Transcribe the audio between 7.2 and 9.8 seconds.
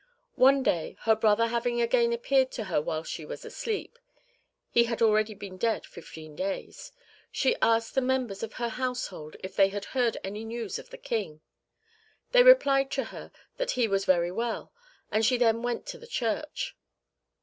(1) she asked the members of her household if they